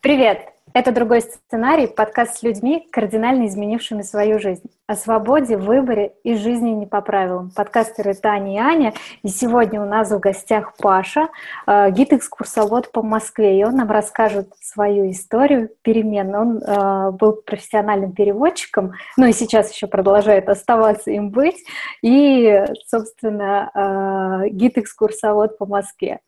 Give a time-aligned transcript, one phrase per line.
[0.00, 0.52] Привет!
[0.74, 4.70] Это «Другой сценарий»– подкаст с людьми, кардинально изменившими свою жизнь.
[4.86, 7.50] О свободе, выборе и жизни не по правилам.
[7.50, 8.94] Подкастеры Таня и Аня.
[9.24, 11.30] И сегодня у нас в гостях Паша,
[11.66, 13.58] э, гид-экскурсовод по Москве.
[13.58, 16.32] И он нам расскажет свою историю перемен.
[16.32, 21.64] Он э, был профессиональным переводчиком, ну и сейчас еще продолжает оставаться им быть.
[22.02, 26.20] И, собственно, э, гид-экскурсовод по Москве.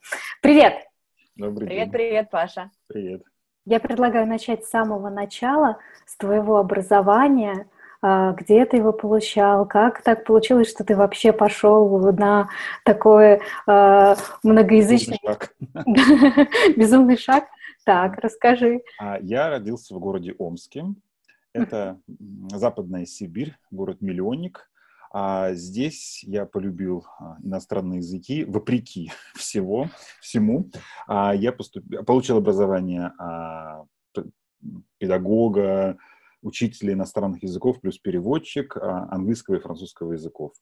[0.42, 0.74] Привет!
[1.36, 1.92] Добрый привет, день.
[1.92, 2.70] Привет, Паша.
[2.88, 3.22] Привет.
[3.66, 7.66] Я предлагаю начать с самого начала, с твоего образования,
[8.02, 12.48] а, где ты его получал, как так получилось, что ты вообще пошел на
[12.84, 15.18] такой э, многоязычный...
[15.22, 15.54] Безумный шаг.
[16.76, 17.44] Безумный шаг.
[17.84, 18.80] Так, расскажи.
[18.98, 20.86] А, Я родился в городе Омске.
[21.52, 22.00] Это
[22.52, 24.70] Западная Сибирь, город-миллионник.
[25.12, 29.88] А здесь я полюбил а, иностранные языки, вопреки всего,
[30.20, 30.70] всему.
[31.08, 31.84] А я поступ...
[32.06, 33.84] получил образование а,
[34.98, 35.98] педагога,
[36.42, 40.52] учителя иностранных языков, плюс переводчик английского и французского языков.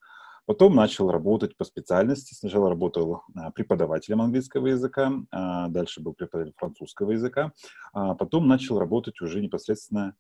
[0.47, 2.35] Потом начал работать по специальности.
[2.35, 3.23] Сначала работал
[3.55, 7.53] преподавателем английского языка, дальше был преподавателем французского языка.
[7.93, 10.15] Потом начал работать уже непосредственно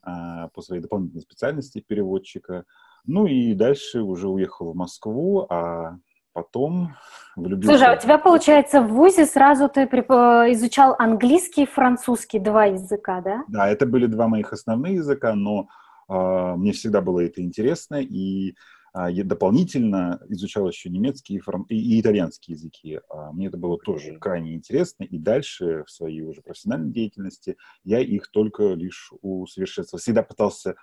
[0.55, 2.67] по своей дополнительной специальности переводчика
[3.07, 5.97] ну и дальше уже уехал в Москву, а
[6.33, 6.95] потом
[7.37, 7.71] влюбился.
[7.71, 13.21] Слушай, а у тебя, получается, в ВУЗе сразу ты изучал английский и французский, два языка,
[13.21, 13.45] да?
[13.49, 15.69] Да, это были два моих основных языка, но
[16.09, 18.55] э, мне всегда было это интересно, и а,
[18.95, 21.65] я дополнительно изучал еще немецкий и, фран...
[21.69, 23.01] и итальянский языки.
[23.09, 25.05] А, мне это было тоже крайне интересно.
[25.05, 30.01] И дальше в своей уже профессиональной деятельности я их только лишь усовершенствовал.
[30.01, 30.75] Всегда пытался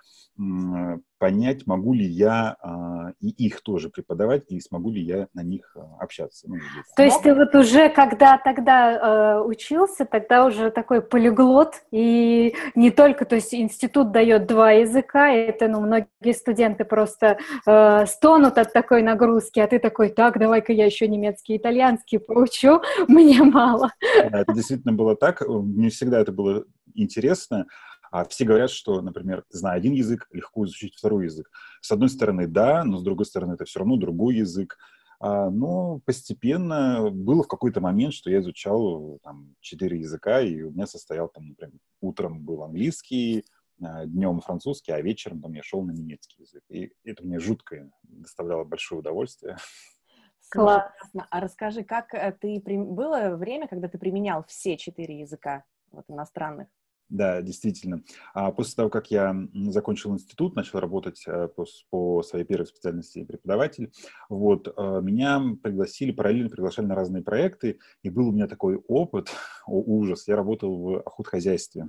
[1.18, 5.74] понять, могу ли я а, и их тоже преподавать, и смогу ли я на них
[5.98, 6.48] общаться.
[6.48, 6.56] Ну,
[6.94, 12.90] то есть ты вот уже, когда тогда э, учился, тогда уже такой полиглот, и не
[12.90, 18.72] только, то есть институт дает два языка, это, ну, многие студенты просто э, стонут от
[18.72, 23.92] такой нагрузки, а ты такой, так, давай-ка я еще немецкий, итальянский поучу, мне мало.
[24.30, 27.66] Да, это действительно было так, мне всегда это было интересно,
[28.10, 31.50] а все говорят, что, например, зная один язык, легко изучить второй язык.
[31.80, 34.76] С одной стороны, да, но с другой стороны, это все равно другой язык.
[35.18, 40.70] А, но постепенно было в какой-то момент, что я изучал там четыре языка, и у
[40.70, 43.44] меня состоял там, например, утром был английский,
[43.78, 46.62] днем французский, а вечером там я шел на немецкий язык.
[46.68, 49.56] И это мне жутко доставляло большое удовольствие.
[50.50, 51.26] Классно.
[51.30, 52.62] А расскажи, как э, ты...
[52.64, 56.68] Было время, когда ты применял все четыре языка вот, иностранных?
[57.08, 58.02] Да, действительно.
[58.34, 59.34] А после того, как я
[59.68, 63.92] закончил институт, начал работать э, по, по своей первой специальности преподаватель,
[64.28, 69.28] вот, э, меня пригласили, параллельно приглашали на разные проекты, и был у меня такой опыт,
[69.66, 71.86] о, ужас, я работал в охотхозяйстве.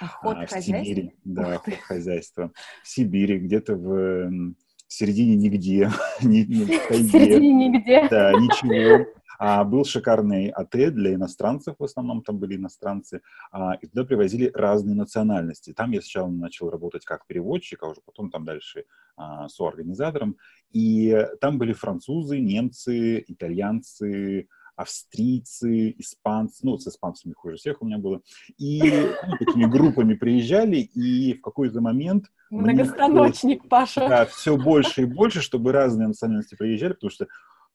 [0.00, 0.82] Охотхозяйстве?
[0.82, 2.52] В Сибири, да, охотхозяйство.
[2.82, 4.54] В Сибири, где-то в
[4.94, 5.88] в середине нигде.
[6.20, 8.06] В середине нигде.
[8.08, 9.06] Да, ничего.
[9.40, 14.52] А, был шикарный отель для иностранцев, в основном там были иностранцы, а, и туда привозили
[14.54, 15.72] разные национальности.
[15.72, 18.84] Там я сначала начал работать как переводчик, а уже потом там дальше
[19.16, 20.36] а, соорганизатором.
[20.70, 27.98] И там были французы, немцы, итальянцы, австрийцы, испанцы, ну, с испанцами хуже всех у меня
[27.98, 28.20] было,
[28.58, 28.80] и
[29.26, 32.26] ну, такими группами приезжали, и в какой-то момент...
[32.50, 34.08] Многостаночник, мне, Паша.
[34.08, 37.26] Да, все больше и больше, чтобы разные национальности приезжали, потому что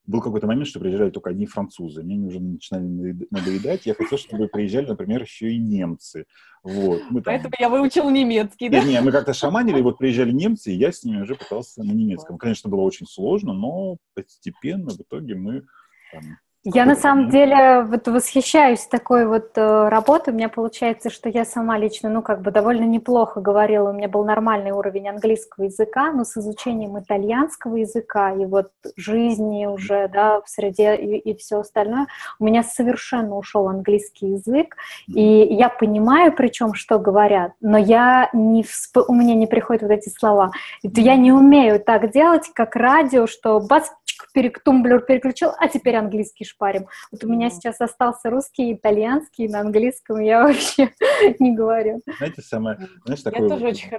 [0.09, 2.01] был какой-то момент, что приезжали только одни французы.
[2.01, 3.85] Мне уже начинали надоедать.
[3.85, 6.25] Я хотел, чтобы приезжали, например, еще и немцы.
[6.63, 7.03] Вот.
[7.11, 7.25] Мы там...
[7.25, 8.79] Поэтому я выучил немецкий, да?
[8.79, 11.91] Не, не, мы как-то шаманили, вот приезжали немцы, и я с ними уже пытался на
[11.91, 12.39] немецком.
[12.39, 15.63] Конечно, было очень сложно, но постепенно в итоге мы
[16.11, 16.23] там,
[16.65, 20.33] я на самом деле вот восхищаюсь такой вот э, работой.
[20.33, 23.91] У меня получается, что я сама лично, ну, как бы довольно неплохо говорила.
[23.91, 29.67] У меня был нормальный уровень английского языка, но с изучением итальянского языка и вот жизни
[29.67, 32.07] уже, да, в среде и, и все остальное,
[32.39, 34.75] у меня совершенно ушел английский язык.
[35.07, 38.97] И я понимаю, причем, что говорят, но я не всп...
[39.07, 40.51] у меня не приходят вот эти слова.
[40.83, 43.87] Это я не умею так делать, как радио, что бац,
[44.63, 46.87] тумблер переключил, а теперь английский шпарим.
[47.11, 50.93] Вот у меня сейчас остался русский, итальянский, на английском я вообще
[51.39, 52.01] не говорю.
[52.17, 53.43] Знаете, самое, знаешь, такой...
[53.43, 53.89] Я тоже очень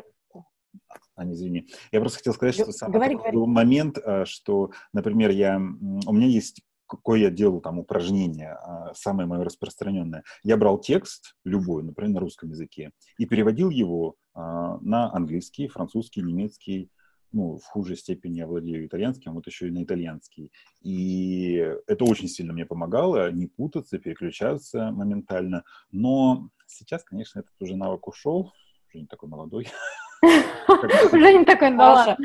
[1.21, 1.69] а, не извини.
[1.93, 3.37] Я просто хотел сказать, что самый говори, говори.
[3.37, 8.93] был момент, а, что, например, я, у меня есть какое я делал там упражнение, а,
[8.95, 10.25] самое мое распространенное.
[10.43, 16.91] Я брал текст любой, например, на русском языке, и переводил его на английский, французский, немецкий,
[17.32, 20.53] ну, в хужей степени я владею итальянским, вот еще и на итальянский.
[20.82, 21.55] И
[21.87, 25.65] это очень сильно мне помогало не путаться, переключаться моментально.
[25.93, 28.53] Но сейчас, конечно, этот уже навык ушел,
[28.88, 29.69] уже не такой молодой.
[31.12, 32.17] Уже не такой, Паша.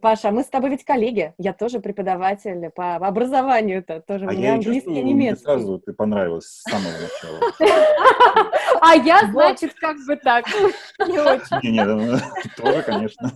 [0.00, 1.34] Паша, мы с тобой ведь коллеги.
[1.36, 4.00] Я тоже преподаватель по образованию-то.
[4.00, 5.44] Тоже а я английский и немецкий.
[5.44, 7.40] сразу ты понравилась с самого начала.
[8.80, 10.46] А я, значит, как бы так.
[11.00, 11.58] Не очень.
[11.62, 12.18] Не, не,
[12.56, 13.30] тоже, конечно.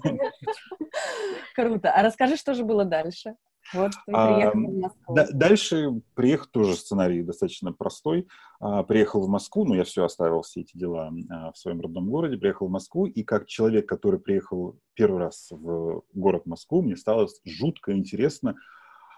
[1.54, 1.90] Круто.
[1.90, 3.34] А расскажи, что же было дальше?
[3.74, 5.14] Вот ты приехал а, в Москву.
[5.14, 8.26] Да, дальше приехал тоже сценарий достаточно простой.
[8.60, 11.80] А, приехал в Москву, но ну, я все оставил, все эти дела а, в своем
[11.80, 16.82] родном городе, приехал в Москву, и как человек, который приехал первый раз в город Москву,
[16.82, 18.56] мне стало жутко интересно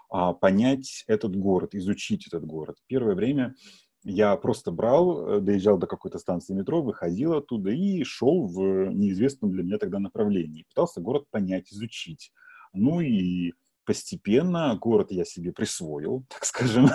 [0.09, 2.77] а, понять этот город, изучить этот город.
[2.87, 3.55] Первое время
[4.03, 9.51] я просто брал, э, доезжал до какой-то станции метро, выходил оттуда и шел в неизвестном
[9.51, 10.65] для меня тогда направлении.
[10.69, 12.31] Пытался город понять, изучить.
[12.73, 13.53] Ну и
[13.85, 16.87] постепенно город я себе присвоил, так скажем,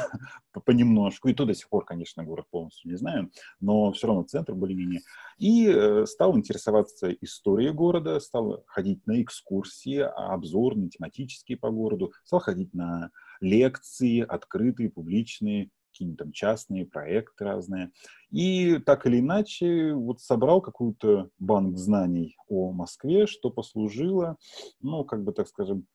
[0.64, 1.28] понемножку.
[1.28, 3.30] И то до сих пор, конечно, город полностью не знаю,
[3.60, 5.00] но все равно центр более-менее.
[5.38, 12.40] И э, стал интересоваться историей города, стал ходить на экскурсии, обзорные, тематические по городу, стал
[12.40, 13.10] ходить на
[13.40, 17.90] лекции, открытые, публичные, какие-нибудь там частные проекты разные.
[18.30, 24.36] И так или иначе вот собрал какую-то банк знаний о Москве, что послужило,
[24.80, 25.86] ну, как бы, так скажем,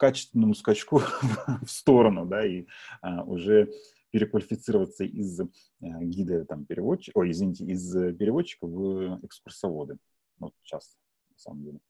[0.00, 1.02] качественному скачку
[1.62, 2.66] в сторону, да, и
[3.02, 3.70] а, уже
[4.10, 5.46] переквалифицироваться из а,
[5.80, 9.98] гида, там, переводчика, ой, извините, из переводчика в экскурсоводы.
[10.38, 10.96] Вот сейчас,
[11.30, 11.80] на самом деле.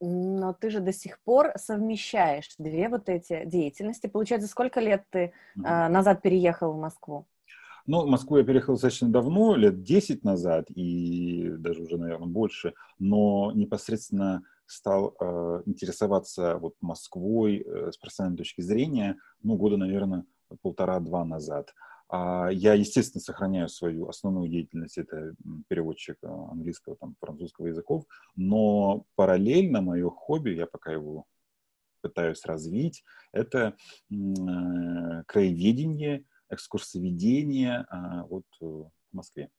[0.00, 4.08] Но ты же до сих пор совмещаешь две вот эти деятельности.
[4.08, 5.62] Получается, сколько лет ты mm-hmm.
[5.64, 7.26] а, назад переехал в Москву?
[7.86, 12.74] Ну, в Москву я переехал достаточно давно, лет 10 назад, и даже уже, наверное, больше,
[12.98, 14.42] но непосредственно
[14.72, 20.24] стал э, интересоваться вот Москвой э, с профессиональной точки зрения, ну, года, наверное,
[20.62, 21.72] полтора-два назад.
[22.08, 25.34] А я, естественно, сохраняю свою основную деятельность, это
[25.68, 28.04] переводчик э, английского, там, французского языков,
[28.36, 31.24] но параллельно мое хобби, я пока его
[32.02, 33.02] пытаюсь развить,
[33.32, 33.76] это
[34.10, 34.14] э,
[35.26, 39.50] краеведение, экскурсоведение э, вот, в Москве.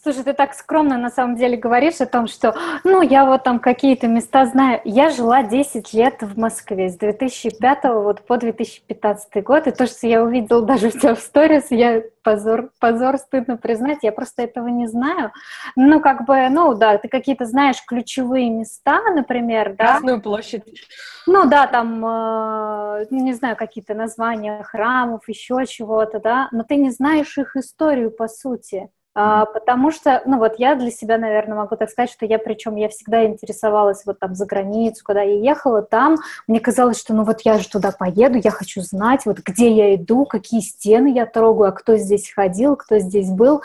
[0.00, 2.54] Слушай, ты так скромно на самом деле говоришь о том, что,
[2.84, 4.80] ну, я вот там какие-то места знаю.
[4.84, 10.06] Я жила 10 лет в Москве с 2005 вот по 2015 год, и то, что
[10.06, 14.68] я увидела даже у тебя в сторис, я позор, позор, стыдно признать, я просто этого
[14.68, 15.32] не знаю.
[15.74, 19.92] Ну, как бы, ну, да, ты какие-то знаешь ключевые места, например, да?
[19.92, 20.62] Красную площадь.
[21.26, 26.90] Ну, да, там, э, не знаю, какие-то названия храмов, еще чего-то, да, но ты не
[26.90, 28.90] знаешь их историю, по сути.
[29.20, 32.76] А, потому что, ну вот я для себя, наверное, могу так сказать, что я, причем
[32.76, 37.24] я всегда интересовалась вот там за границу, когда я ехала там, мне казалось, что ну
[37.24, 41.26] вот я же туда поеду, я хочу знать, вот где я иду, какие стены я
[41.26, 43.60] трогаю, а кто здесь ходил, кто здесь был.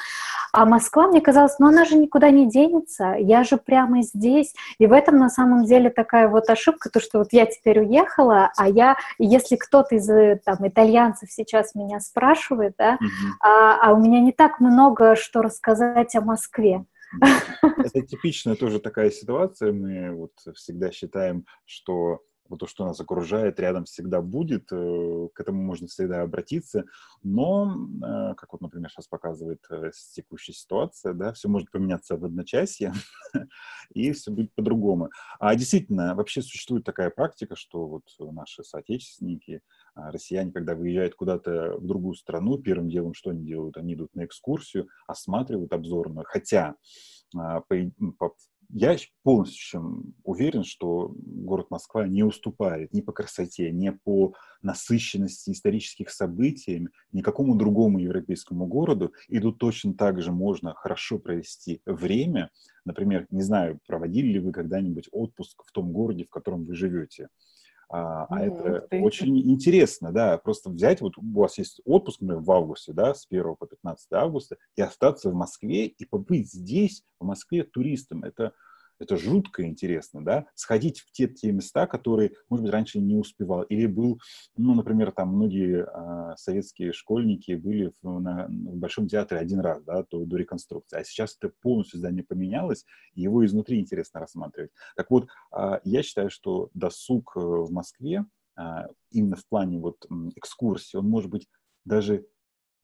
[0.54, 4.56] А Москва, мне казалось, ну она же никуда не денется, я же прямо здесь.
[4.80, 8.52] И в этом на самом деле такая вот ошибка, то, что вот я теперь уехала,
[8.58, 10.08] а я, если кто-то из
[10.44, 13.30] там итальянцев сейчас меня спрашивает, да, mm-hmm.
[13.40, 16.86] а, а у меня не так много что рассказать о Москве.
[17.62, 19.72] Это типичная тоже такая ситуация.
[19.72, 25.40] Мы вот всегда считаем, что вот то, что нас окружает, рядом всегда будет, э, к
[25.40, 26.86] этому можно всегда обратиться,
[27.24, 32.26] но, э, как вот, например, сейчас показывает э, текущая ситуация, да, все может поменяться в
[32.26, 32.94] одночасье,
[33.94, 35.10] и все будет по-другому.
[35.40, 39.62] А действительно, вообще существует такая практика, что вот наши соотечественники,
[39.96, 43.78] россияне, когда выезжают куда-то в другую страну, первым делом что они делают?
[43.78, 46.76] Они идут на экскурсию, осматривают обзорную, хотя
[47.36, 47.76] а, по,
[48.18, 48.36] по,
[48.76, 54.34] я полностью уверен, что город Москва не уступает ни по красоте, ни по
[54.64, 59.14] насыщенности исторических событий никакому другому европейскому городу.
[59.28, 62.50] И тут точно так же можно хорошо провести время.
[62.84, 67.30] Например, не знаю, проводили ли вы когда-нибудь отпуск в том городе, в котором вы живете.
[67.96, 69.04] А, а это ты.
[69.04, 73.28] очень интересно, да, просто взять, вот у вас есть отпуск, например, в августе, да, с
[73.30, 78.24] 1 по 15 августа, и остаться в Москве и побыть здесь, в Москве, туристом.
[78.24, 78.54] Это
[79.04, 83.64] это жутко интересно, да, сходить в те, те места, которые, может быть, раньше не успевал.
[83.64, 84.20] Или был,
[84.58, 89.84] ну, например, там многие а, советские школьники были в, на, в Большом театре один раз,
[89.84, 91.00] да, то, до реконструкции.
[91.00, 94.72] А сейчас это полностью здание поменялось, и его изнутри интересно рассматривать.
[94.96, 100.06] Так вот, а, я считаю, что досуг э, в Москве, а, именно в плане вот
[100.36, 101.48] экскурсии, он может быть
[101.86, 102.26] даже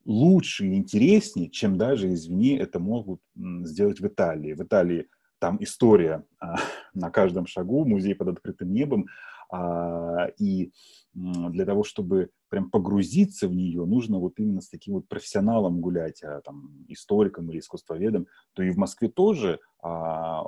[0.04, 4.54] лучше и интереснее, чем даже, извини, это могут сделать в Италии.
[4.54, 5.08] В Италии
[5.40, 6.56] там история а,
[6.94, 9.06] на каждом шагу, музей под открытым небом.
[9.52, 10.70] А, и
[11.12, 16.22] для того, чтобы прям погрузиться в нее, нужно вот именно с таким вот профессионалом гулять,
[16.22, 20.44] а, там, историком или искусствоведом, то и в Москве тоже, а,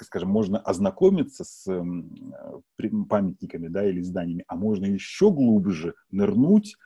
[0.00, 1.64] скажем, можно ознакомиться с
[3.08, 6.76] памятниками, да, или зданиями, а можно еще глубже нырнуть,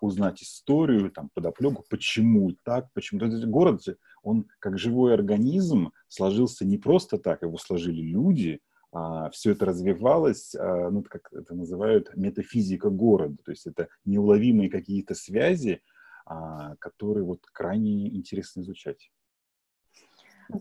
[0.00, 3.20] узнать историю, там, подоплеку, почему так, почему.
[3.20, 3.82] Этот город,
[4.24, 8.60] он как живой организм сложился не просто так, его сложили люди,
[8.92, 14.70] а, все это развивалось, а, ну, как это называют, метафизика города, то есть это неуловимые
[14.70, 15.82] какие-то связи,
[16.26, 19.10] а, которые вот крайне интересно изучать.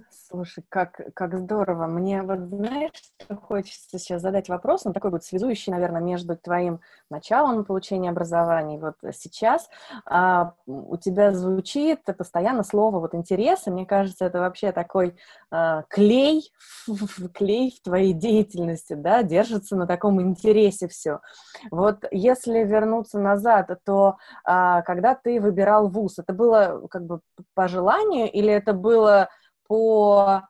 [0.10, 1.86] Слушай, как, как здорово.
[1.88, 6.80] Мне вот, знаешь, что хочется сейчас задать вопрос, он такой вот связующий, наверное, между твоим
[7.10, 8.80] началом получения образования.
[8.80, 9.70] Вот сейчас
[10.06, 15.16] а, у тебя звучит постоянно слово вот интерес, и мне кажется, это вообще такой
[15.52, 16.52] а, клей,
[17.34, 21.20] клей в твоей деятельности, да, держится на таком интересе все.
[21.70, 27.20] Вот если вернуться назад, то а, когда ты выбирал вуз, это было как бы
[27.54, 29.30] по желанию или это было
[29.68, 30.42] по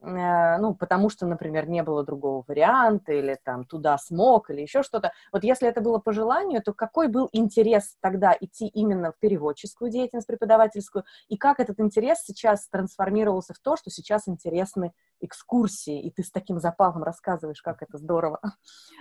[0.00, 4.82] э, ну, потому что, например, не было другого варианта, или там туда смог, или еще
[4.82, 5.12] что-то.
[5.32, 9.90] Вот если это было по желанию, то какой был интерес тогда идти именно в переводческую
[9.90, 16.10] деятельность преподавательскую, и как этот интерес сейчас трансформировался в то, что сейчас интересны экскурсии, и
[16.10, 18.40] ты с таким запалом рассказываешь, как это здорово.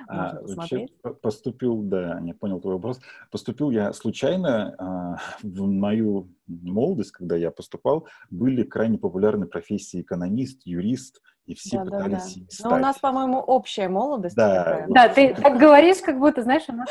[0.09, 0.85] А, вообще
[1.21, 2.99] поступил, да, не понял твой вопрос.
[3.31, 10.61] Поступил я случайно а, в мою молодость, когда я поступал, были крайне популярны профессии экономист,
[10.65, 12.51] юрист, и все да, пытались да, да.
[12.51, 12.69] стать.
[12.69, 14.35] Но у нас, по-моему, общая молодость.
[14.35, 16.89] Да, да ты так говоришь, как будто, знаешь, у нас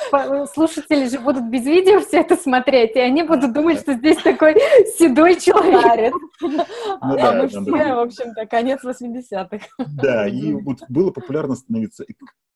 [0.52, 4.54] слушатели же будут без видео все это смотреть, и они будут думать, что здесь такой
[4.98, 6.14] седой человек.
[6.40, 6.64] Ну
[7.00, 9.66] а мы все, в общем-то, конец 80-х.
[10.02, 12.04] Да, и вот было популярно становиться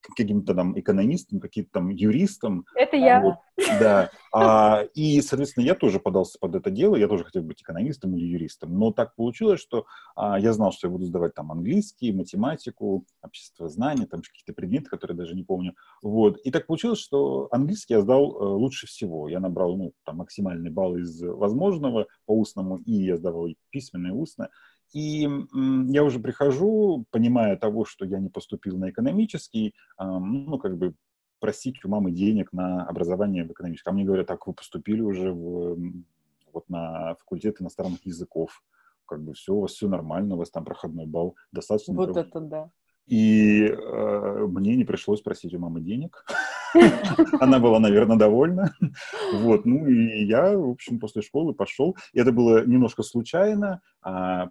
[0.01, 2.65] каким-то там экономистом, каким-то там юристом.
[2.75, 3.21] Это я.
[3.21, 3.35] Вот,
[3.79, 4.09] да.
[4.33, 8.25] А, и, соответственно, я тоже подался под это дело, я тоже хотел быть экономистом или
[8.25, 8.77] юристом.
[8.77, 13.69] Но так получилось, что а, я знал, что я буду сдавать там английский, математику, общество
[13.69, 15.75] знания, там какие-то предметы, которые даже не помню.
[16.01, 16.37] Вот.
[16.43, 19.27] И так получилось, что английский я сдал э, лучше всего.
[19.27, 24.11] Я набрал ну, там, максимальный балл из возможного по устному, и я сдавал и письменное,
[24.11, 24.49] и устное.
[24.93, 25.29] И
[25.89, 30.93] я уже прихожу, понимая того, что я не поступил на экономический, ну, как бы
[31.39, 33.91] просить у мамы денег на образование в экономическом.
[33.91, 35.77] А мне говорят, так вы поступили уже в,
[36.53, 38.63] вот на факультет иностранных языков.
[39.05, 41.93] Как бы все, у вас все нормально, у вас там проходной балл достаточно.
[41.95, 42.71] Вот это да.
[43.07, 46.23] И э, мне не пришлось просить у мамы денег.
[47.41, 48.73] Она была, наверное, довольна.
[49.33, 51.97] Вот, ну и я, в общем, после школы пошел.
[52.13, 53.81] И это было немножко случайно.
[54.01, 54.49] А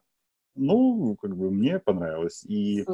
[0.54, 2.44] ну, как бы мне понравилось.
[2.44, 2.84] И,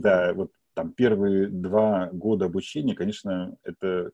[0.00, 4.12] да, вот там первые два года обучения, конечно, это,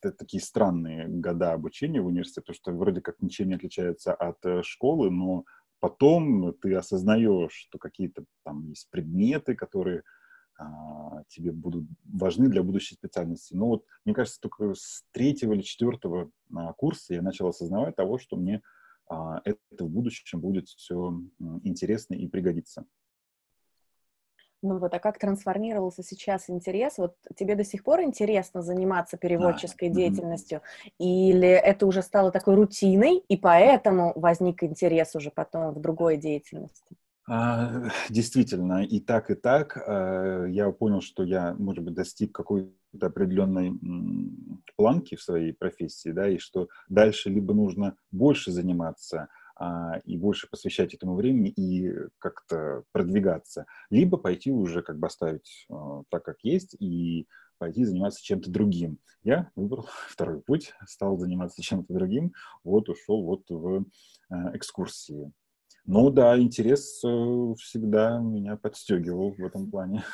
[0.00, 4.38] это такие странные года обучения в университете, потому что вроде как ничем не отличается от
[4.44, 5.44] э, школы, но
[5.80, 10.02] потом ты осознаешь, что какие-то там есть предметы, которые
[10.58, 13.54] а, тебе будут важны для будущей специальности.
[13.54, 18.18] Но вот, мне кажется, только с третьего или четвертого а, курса я начал осознавать того,
[18.18, 18.62] что мне
[19.44, 21.20] это в будущем будет все
[21.64, 22.86] интересно и пригодится.
[24.60, 26.98] Ну вот, а как трансформировался сейчас интерес?
[26.98, 29.94] Вот тебе до сих пор интересно заниматься переводческой да.
[29.94, 30.62] деятельностью?
[30.98, 36.96] Или это уже стало такой рутиной, и поэтому возник интерес уже потом в другой деятельности?
[37.30, 39.76] А, действительно, и так, и так.
[39.76, 42.72] А, я понял, что я, может быть, достиг какой-то
[43.06, 43.72] определенной
[44.76, 50.48] планки в своей профессии, да, и что дальше либо нужно больше заниматься а, и больше
[50.50, 55.66] посвящать этому времени и как-то продвигаться, либо пойти уже как бы оставить
[56.10, 57.26] так, как есть, и
[57.58, 58.98] пойти заниматься чем-то другим.
[59.22, 62.32] Я выбрал второй путь, стал заниматься чем-то другим,
[62.64, 63.84] вот ушел вот в
[64.54, 65.30] экскурсии.
[65.90, 70.04] Ну да, интерес э, всегда меня подстегивал в этом плане.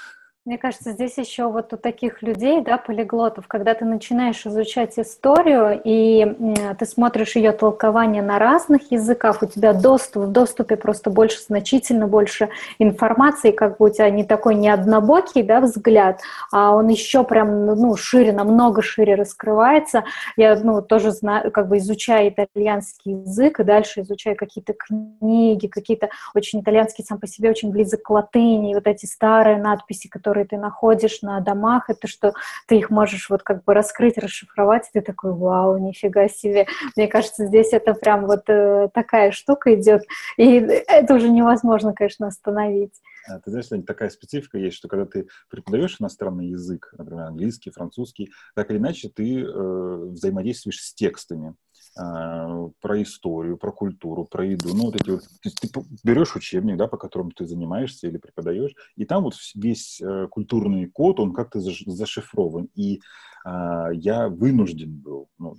[0.47, 5.81] Мне кажется, здесь еще вот у таких людей, да, полиглотов, когда ты начинаешь изучать историю,
[5.83, 6.37] и
[6.79, 12.09] ты смотришь ее толкование на разных языках, у тебя доступ, в доступе просто больше, значительно
[12.09, 16.21] больше информации, как бы у тебя не такой не однобокий, да, взгляд,
[16.53, 20.05] а он еще прям, ну, шире, намного шире раскрывается.
[20.37, 26.11] Я, ну, тоже знаю, как бы изучаю итальянский язык, и дальше изучаю какие-то книги, какие-то
[26.35, 30.47] очень итальянский сам по себе очень близок к латыни, вот эти старые надписи, которые которые
[30.47, 32.33] ты находишь на домах, это что
[32.67, 36.67] ты их можешь вот как бы раскрыть, расшифровать, и ты такой, вау, нифига себе.
[36.97, 40.03] Мне кажется, здесь это прям вот э, такая штука идет,
[40.37, 42.95] и это уже невозможно, конечно, остановить.
[43.29, 48.33] А, ты знаешь, такая специфика есть, что когда ты преподаешь иностранный язык, например, английский, французский,
[48.57, 51.55] так или иначе ты э, взаимодействуешь с текстами
[51.95, 54.75] про историю, про культуру, про еду.
[54.75, 55.69] Ну, вот эти вот, то есть ты
[56.03, 60.87] берешь учебник, да, по которому ты занимаешься или преподаешь, и там вот весь э, культурный
[60.87, 62.69] код, он как-то зашифрован.
[62.75, 63.01] И
[63.47, 65.55] э, я вынужден был, ну,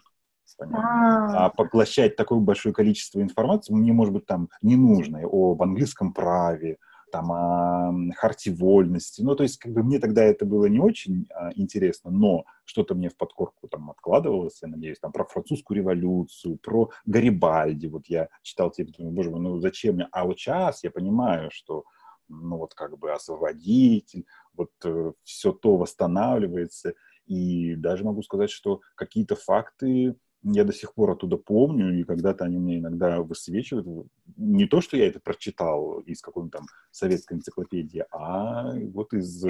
[0.58, 1.46] понятно.
[1.46, 6.78] А поглощать такое большое количество информации мне, может быть, там не нужно об английском праве,
[7.16, 9.22] там, о харте вольности.
[9.22, 12.94] Ну, то есть, как бы мне тогда это было не очень а, интересно, но что-то
[12.94, 17.88] мне в подкорку там откладывалось, я надеюсь, там, про французскую революцию, про Гарибальди.
[17.88, 20.10] Вот я читал тебе, думаю, боже мой, ну зачем мне?
[20.12, 21.86] А вот сейчас я понимаю, что
[22.28, 26.96] ну вот как бы освободитель, вот э, все то восстанавливается.
[27.28, 30.16] И даже могу сказать, что какие-то факты
[30.54, 34.08] я до сих пор оттуда помню, и когда-то они мне иногда высвечивают.
[34.38, 39.44] Не то, что я это прочитал из какой-то там советской энциклопедии, а вот из...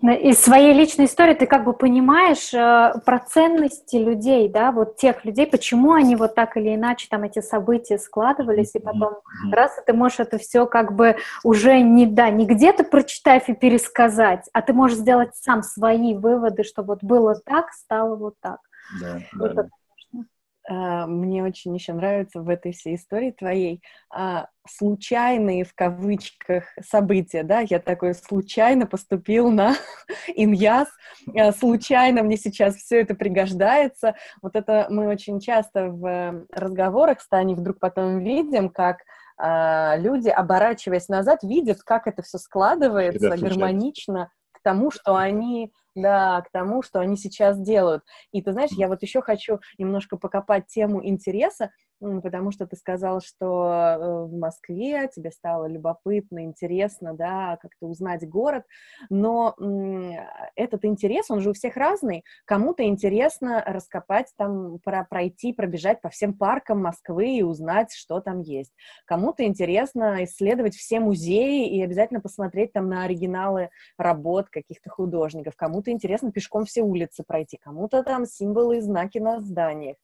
[0.00, 5.24] Из своей личной истории ты как бы понимаешь э, про ценности людей, да, вот тех
[5.24, 9.50] людей, почему они вот так или иначе там эти события складывались, и потом mm-hmm.
[9.50, 13.54] раз и ты можешь это все как бы уже не, да, не где-то прочитав и
[13.54, 18.60] пересказать, а ты можешь сделать сам свои выводы, что вот было так, стало вот так.
[19.00, 19.68] Да, вот да,
[20.68, 27.60] мне очень еще нравится в этой всей истории твоей а, случайные в кавычках события, да,
[27.60, 29.74] я такой случайно поступил на
[30.34, 30.88] иньяс,
[31.34, 34.14] а, случайно мне сейчас все это пригождается.
[34.42, 38.98] Вот это мы очень часто в разговорах с Таней вдруг потом видим, как
[39.40, 44.37] люди, оборачиваясь назад, видят, как это все складывается гармонично к
[44.68, 48.04] тому, что они да, к тому, что они сейчас делают.
[48.32, 53.20] И ты знаешь, я вот еще хочу немножко покопать тему интереса, потому что ты сказал,
[53.20, 58.64] что э, в Москве тебе стало любопытно, интересно, да, как-то узнать город,
[59.10, 59.54] но
[60.54, 62.24] этот интерес, он же у всех разный.
[62.44, 68.40] Кому-то интересно раскопать там, про, пройти, пробежать по всем паркам Москвы и узнать, что там
[68.40, 68.72] есть.
[69.04, 75.54] Кому-то интересно исследовать все музеи и обязательно посмотреть там на оригиналы работ каких-то художников.
[75.56, 79.96] Кому-то интересно пешком все улицы пройти, кому-то там символы и знаки на зданиях.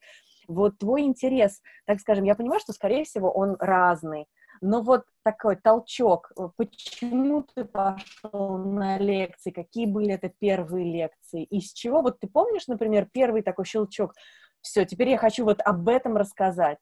[0.49, 4.27] Вот твой интерес, так скажем, я понимаю, что, скорее всего, он разный,
[4.61, 11.45] но вот такой толчок, э, почему ты пошел на лекции, какие были это первые лекции,
[11.45, 14.15] из чего, вот ты помнишь, например, первый такой щелчок,
[14.61, 16.79] все, теперь я хочу вот об этом рассказать.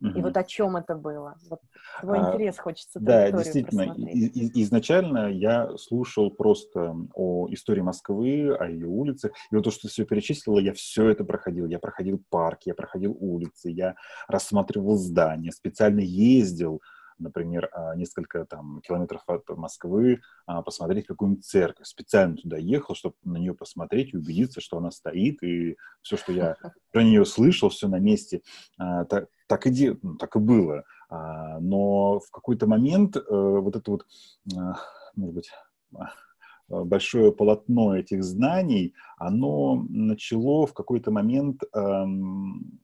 [0.00, 0.18] Угу.
[0.18, 1.36] И вот о чем это было?
[1.48, 1.60] Вот
[2.00, 2.98] твой а, интерес хочется.
[3.00, 3.94] Да, действительно.
[3.96, 9.32] И, и, изначально я слушал просто о истории Москвы, о ее улицах.
[9.50, 11.66] И вот то, что ты все перечислила, я все это проходил.
[11.66, 13.94] Я проходил парки, я проходил улицы, я
[14.26, 16.80] рассматривал здания, специально ездил
[17.20, 21.86] например, а, несколько там километров от Москвы, а, посмотреть какую-нибудь церковь.
[21.86, 26.32] Специально туда ехал, чтобы на нее посмотреть и убедиться, что она стоит, и все, что
[26.32, 26.56] я
[26.92, 28.42] про нее слышал, все на месте.
[28.78, 30.84] А, так, так, и, ну, так и было.
[31.10, 34.06] Но в какой-то момент э, вот это вот,
[35.16, 35.50] может быть,
[36.68, 42.80] большое полотно этих знаний, оно начало в какой-то момент эм,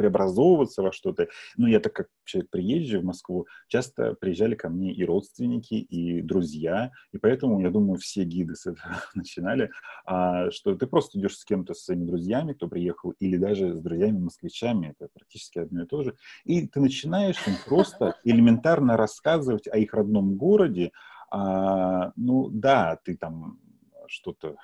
[0.00, 1.28] преобразовываться во что-то.
[1.58, 6.22] Ну, я так как человек приезжий в Москву, часто приезжали ко мне и родственники, и
[6.22, 9.70] друзья, и поэтому, я думаю, все гиды с этого начинали,
[10.06, 13.80] а, что ты просто идешь с кем-то, с своими друзьями, кто приехал, или даже с
[13.82, 19.76] друзьями-москвичами, это практически одно и то же, и ты начинаешь им просто элементарно рассказывать о
[19.76, 20.92] их родном городе,
[21.30, 23.60] а, ну, да, ты там
[24.06, 24.56] что-то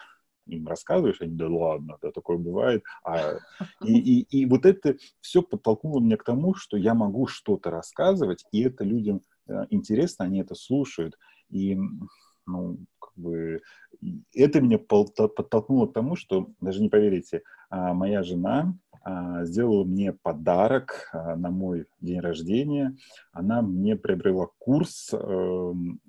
[0.46, 2.82] им рассказываешь, они, да ладно, да, такое бывает.
[3.04, 3.38] А,
[3.85, 8.44] и, и, и вот это все подтолкнуло меня к тому, что я могу что-то рассказывать,
[8.52, 11.18] и это людям э, интересно, они это слушают.
[11.48, 11.78] И,
[12.46, 13.61] ну, как бы,
[14.35, 20.12] это меня подтолкнуло к тому, что, даже не поверите, а, моя жена а, сделала мне
[20.12, 22.96] подарок а, на мой день рождения.
[23.32, 26.00] Она мне приобрела курс эм,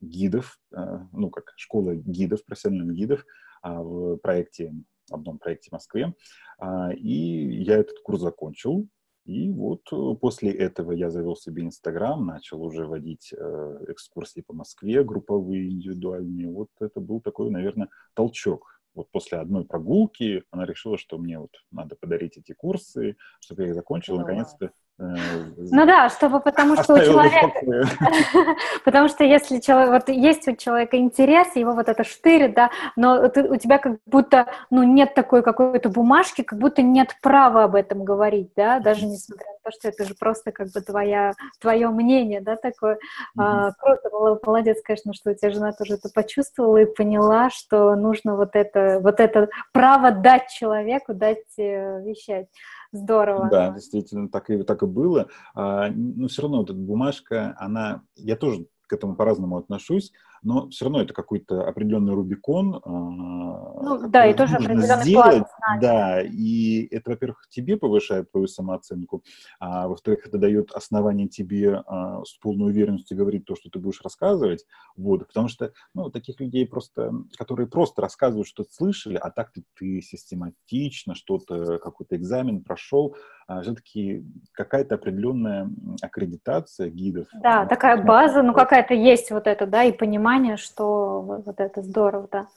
[0.00, 3.24] гидов, э, ну, как школа гидов, профессиональных гидов,
[3.62, 4.74] в проекте,
[5.08, 6.14] в одном проекте в Москве.
[6.58, 8.88] А, и я этот курс закончил.
[9.26, 14.54] И вот э, после этого я завел себе Инстаграм, начал уже водить э, экскурсии по
[14.54, 16.48] Москве, групповые, индивидуальные.
[16.48, 18.80] Вот это был такой, наверное, толчок.
[18.94, 23.68] Вот после одной прогулки она решила, что мне вот надо подарить эти курсы, чтобы я
[23.68, 24.16] их закончил.
[24.16, 27.62] Наконец-то ну да, чтобы потому что у человека...
[28.84, 29.90] потому что если человек...
[29.90, 33.96] Вот есть у человека интерес, его вот это штырит, да, но ты, у тебя как
[34.04, 39.06] будто, ну, нет такой какой-то бумажки, как будто нет права об этом говорить, да, даже
[39.06, 42.98] несмотря на то, что это же просто как бы твоя, твое мнение, да, такое.
[43.38, 48.36] А, круто, молодец, конечно, что у тебя жена тоже это почувствовала и поняла, что нужно
[48.36, 52.48] вот это, вот это право дать человеку, дать э, вещать.
[52.92, 53.48] Здорово.
[53.50, 55.28] Да, действительно, так и, так и было.
[55.54, 58.02] А, но все равно вот эта бумажка, она...
[58.16, 62.76] Я тоже к этому по-разному отношусь но все равно это какой-то определенный Рубикон.
[62.76, 65.44] А, ну, да, и тоже определенный сделать,
[65.80, 69.22] Да, и это, во-первых, тебе повышает твою самооценку,
[69.58, 74.02] а во-вторых, это дает основание тебе а, с полной уверенностью говорить то, что ты будешь
[74.02, 74.64] рассказывать,
[74.96, 79.64] вот, потому что, ну, таких людей просто, которые просто рассказывают, что слышали, а так ты,
[79.78, 85.68] ты систематично что-то, какой-то экзамен прошел, а, все-таки какая-то определенная
[86.02, 87.26] аккредитация гидов.
[87.32, 91.82] Да, такая база, ну, какая-то есть вот это, да, и понимание понимание, что вот это
[91.82, 92.48] здорово, да.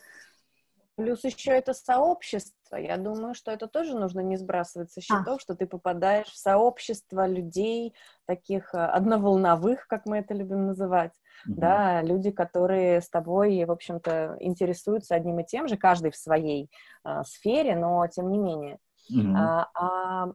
[0.96, 2.76] Плюс еще это сообщество.
[2.76, 5.40] Я думаю, что это тоже нужно не сбрасывать со счетов, а.
[5.40, 11.14] что ты попадаешь в сообщество людей, таких э, одноволновых, как мы это любим называть.
[11.48, 11.54] Mm-hmm.
[11.56, 16.70] Да, люди, которые с тобой, в общем-то, интересуются одним и тем же, каждый в своей
[17.04, 18.78] э, сфере, но тем не менее.
[19.12, 19.34] Mm-hmm.
[19.36, 20.32] А, а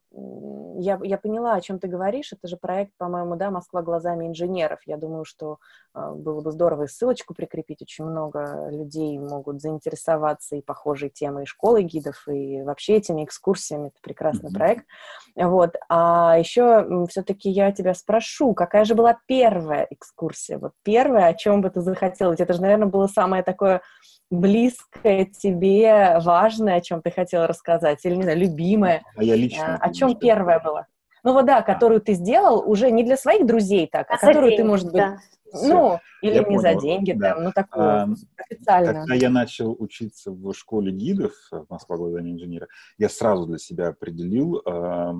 [0.79, 2.33] я, я поняла, о чем ты говоришь.
[2.33, 4.81] Это же проект, по-моему, да, Москва глазами инженеров.
[4.87, 5.59] Я думаю, что
[5.95, 7.83] а, было бы здорово и ссылочку прикрепить.
[7.83, 13.89] Очень много людей могут заинтересоваться и похожей темой школы гидов, и вообще этими экскурсиями.
[13.89, 14.55] Это прекрасный mm-hmm.
[14.55, 14.87] проект.
[15.37, 15.77] Вот.
[15.89, 20.59] А еще все-таки я тебя спрошу, какая же была первая экскурсия?
[20.59, 22.35] Вот первая, о чем бы ты захотела?
[22.39, 23.81] Это же, наверное, было самое такое
[24.31, 29.03] близкое тебе, важное, о чем ты хотела рассказать, или, не знаю, любимое?
[29.17, 29.77] А я лично.
[29.77, 30.19] А, о чем что...
[30.19, 30.87] первое было?
[31.25, 34.51] Ну вот да, которую ты сделал уже не для своих друзей так, а, а которую
[34.51, 35.19] деньги, ты, может быть, да.
[35.53, 36.61] ну, или я не понял.
[36.61, 37.35] за деньги, да.
[37.35, 38.93] там, ну такое а, официально.
[38.93, 43.88] Когда я начал учиться в школе гидов в Москва глазами инженера, я сразу для себя
[43.88, 45.12] определил э,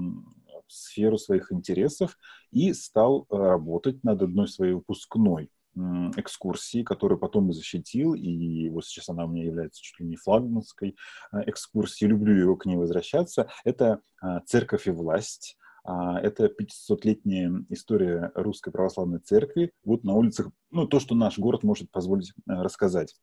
[0.69, 2.17] сферу своих интересов
[2.53, 8.85] и стал э, работать над одной своей выпускной экскурсии, которую потом и защитил, и вот
[8.85, 10.97] сейчас она у меня является чуть ли не флагманской
[11.33, 17.65] э, экскурсией, люблю его к ней возвращаться, это а, «Церковь и власть», а, это 500-летняя
[17.71, 22.33] история Русской Православной Церкви, вот на улицах, ну, то, что наш город может позволить э,
[22.47, 23.15] рассказать.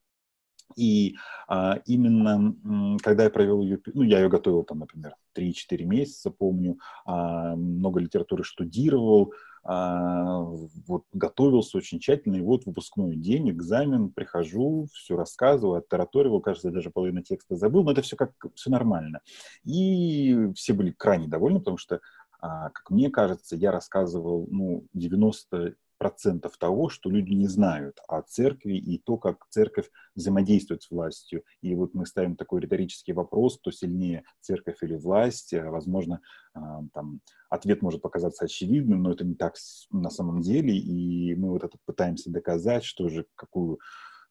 [0.76, 1.16] И
[1.48, 6.80] а, именно когда я провел ее, ну, я ее готовил там, например, 3-4 месяца, помню,
[7.06, 9.36] а, много литературы штудировал, а,
[9.68, 16.92] вот готовился очень тщательно, и вот выпускной день, экзамен, прихожу, все рассказываю, оттараторивал, кажется, даже
[16.92, 19.22] половину текста забыл, но это все как все нормально.
[19.64, 22.00] И все были крайне довольны, потому что,
[22.40, 28.22] а, как мне кажется, я рассказывал, ну, 90 процентов того, что люди не знают о
[28.22, 31.44] церкви и то, как церковь взаимодействует с властью.
[31.62, 35.54] И вот мы ставим такой риторический вопрос, кто сильнее, церковь или власть.
[35.54, 36.22] А, возможно,
[36.54, 39.56] а, там, ответ может показаться очевидным, но это не так
[39.92, 40.78] на самом деле.
[40.78, 43.80] И мы вот это пытаемся доказать, что же, какую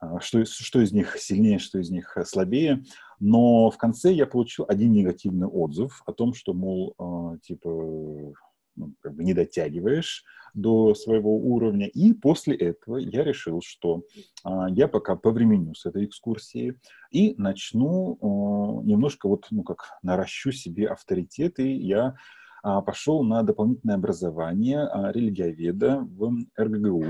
[0.00, 2.85] а, что, что из них сильнее, что из них слабее.
[3.20, 8.35] Но в конце я получил один негативный отзыв о том, что, мол, типа,
[8.77, 11.89] ну, как бы не дотягиваешь до своего уровня.
[11.89, 14.05] И после этого я решил, что
[14.45, 16.79] а, я пока повременю с этой экскурсией
[17.11, 22.15] и начну а, немножко вот, ну, как наращу себе авторитет, и я
[22.63, 27.05] а, пошел на дополнительное образование а, религиоведа в РГГУ.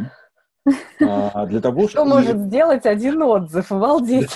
[1.00, 2.10] А, для того, Что чтобы...
[2.10, 3.70] может сделать один отзыв?
[3.70, 4.30] Обалдеть!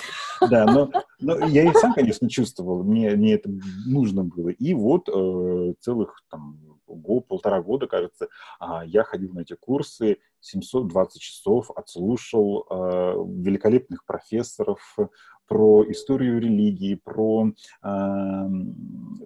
[0.50, 3.50] Да, но, но я и сам, конечно, чувствовал, мне, мне это
[3.86, 4.50] нужно было.
[4.50, 10.18] И вот э, целых там год, полтора года, кажется, а, я ходил на эти курсы,
[10.40, 14.96] 720 часов отслушал э, великолепных профессоров
[15.48, 17.50] про историю религии, про
[17.82, 17.88] э,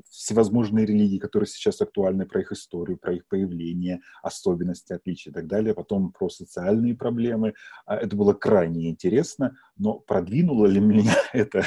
[0.08, 5.48] всевозможные религии, которые сейчас актуальны, про их историю, про их появление, особенности, отличия и так
[5.48, 7.54] далее, потом про социальные проблемы.
[7.86, 11.66] Это было крайне интересно, но продвинуло ли меня это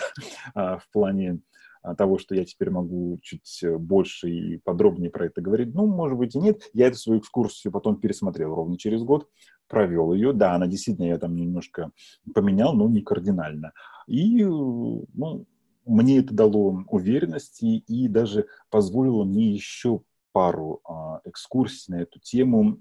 [0.53, 1.54] в плане а,
[1.93, 5.73] того, что я теперь могу чуть э, больше и подробнее про это говорить.
[5.75, 6.69] Ну, может быть и нет.
[6.73, 9.29] Я эту свою экскурсию потом пересмотрел ровно через год,
[9.67, 10.33] провел ее.
[10.33, 11.91] Да, она действительно, я там немножко
[12.33, 13.73] поменял, но не кардинально.
[14.07, 15.45] И, э, ну,
[15.85, 20.01] мне это дало уверенности и даже позволило мне еще
[20.35, 22.77] пару а, экскурсий на эту тему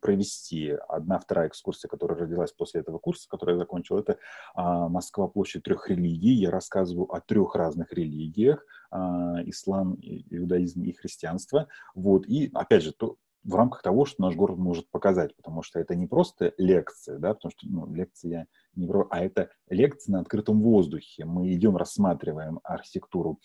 [0.00, 0.70] провести.
[0.88, 4.18] Одна, вторая экскурсия, которая родилась после этого курса, который я закончил, это
[4.54, 6.34] а, Москва, площадь трех религий.
[6.34, 11.66] Я рассказываю о трех разных религиях, а, ислам, иудаизм и христианство.
[11.96, 12.24] Вот.
[12.28, 15.96] И, опять же, то, в рамках того, что наш город может показать, потому что это
[15.96, 20.62] не просто лекция, да, потому что ну, лекции не про, а это лекция на открытом
[20.62, 21.24] воздухе.
[21.24, 23.40] Мы идем, рассматриваем архитектуру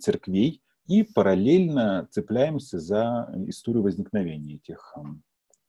[0.00, 4.96] церквей и параллельно цепляемся за историю возникновения этих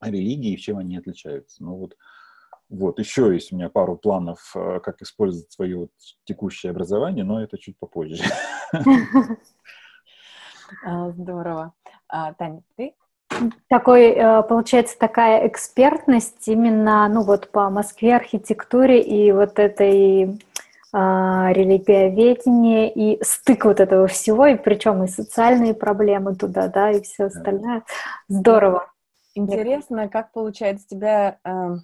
[0.01, 1.63] религий и чем они отличаются.
[1.63, 1.95] Ну вот,
[2.69, 5.91] вот, еще есть у меня пару планов, э, как использовать свое вот
[6.23, 8.23] текущее образование, но это чуть попозже.
[10.85, 11.73] А, здорово.
[12.07, 12.95] А, Таня, ты?
[13.67, 20.39] Такой, э, получается, такая экспертность именно, ну вот по Москве архитектуре и вот этой
[20.93, 27.25] религиоведение и стык вот этого всего, и причем и социальные проблемы туда, да, и все
[27.25, 27.83] остальное.
[28.27, 28.91] Здорово.
[29.33, 31.75] Интересно, как получается тебя, э,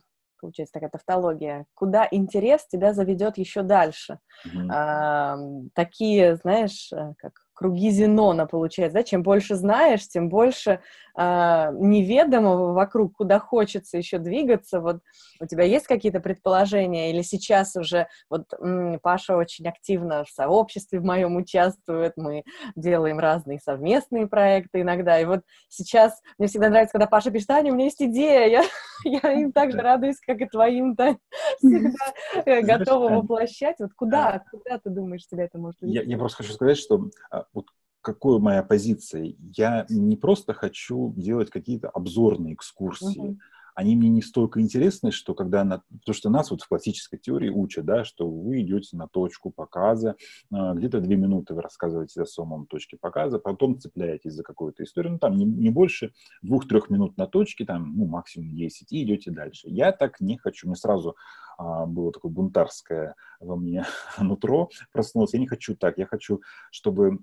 [0.41, 4.19] получается такая тавтология, куда интерес тебя заведет еще дальше.
[4.45, 5.69] Mm-hmm.
[5.73, 10.81] Такие, знаешь, э, как круги Зенона, получается, да, чем больше знаешь, тем больше
[11.17, 14.79] э, неведомого вокруг, куда хочется еще двигаться.
[14.79, 15.01] Вот
[15.39, 17.11] у тебя есть какие-то предположения?
[17.11, 22.43] Или сейчас уже вот м, Паша очень активно в сообществе в моем участвует, мы
[22.75, 27.71] делаем разные совместные проекты иногда, и вот сейчас мне всегда нравится, когда Паша пишет, Таня,
[27.71, 28.63] у меня есть идея, я,
[29.21, 31.17] я им так же радуюсь, как и твоим, да,
[31.57, 32.13] всегда
[32.45, 33.77] э, готова воплощать.
[33.79, 37.45] Вот куда, куда ты думаешь, тебя это может я, я просто хочу сказать, что а,
[37.53, 37.67] вот
[38.01, 39.35] какую моя позиция?
[39.55, 43.31] Я не просто хочу делать какие-то обзорные экскурсии.
[43.31, 43.37] Uh-huh.
[43.77, 45.63] Они мне не столько интересны, что когда...
[45.63, 45.83] На...
[46.03, 50.15] То, что нас вот в классической теории учат, да, что вы идете на точку показа,
[50.51, 55.13] а, где-то две минуты вы рассказываете о самом точке показа, потом цепляетесь за какую-то историю,
[55.13, 59.29] ну, там не, не больше двух-трех минут на точке, там, ну, максимум 10, и идете
[59.29, 59.67] дальше.
[59.69, 60.65] Я так не хочу.
[60.67, 61.15] Мне сразу
[61.57, 63.85] было такое бунтарское во мне
[64.19, 65.33] нутро проснулось.
[65.33, 65.97] Я не хочу так.
[65.97, 66.41] Я хочу,
[66.71, 67.19] чтобы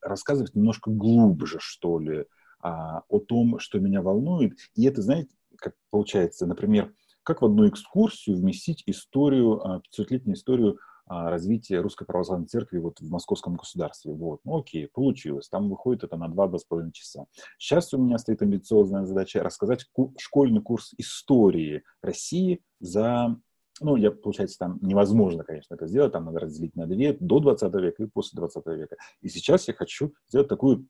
[0.00, 2.26] рассказывать немножко глубже, что ли,
[2.60, 4.54] а, о том, что меня волнует.
[4.74, 10.78] И это, знаете, как получается, например, как в одну экскурсию вместить историю, 500-летнюю а, историю
[11.08, 14.12] развития Русской Православной Церкви вот в Московском государстве.
[14.12, 15.48] Вот, ну окей, получилось.
[15.48, 17.26] Там выходит это на 2-2,5 часа.
[17.58, 19.86] Сейчас у меня стоит амбициозная задача рассказать
[20.18, 23.36] школьный курс истории России за
[23.80, 27.74] ну, я, получается, там невозможно, конечно, это сделать, там надо разделить на две, до 20
[27.74, 28.96] века и после 20 века.
[29.20, 30.86] И сейчас я хочу сделать такую